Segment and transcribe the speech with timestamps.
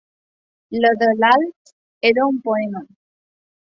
[0.85, 1.73] La de l'Alf
[2.13, 2.87] era un poema.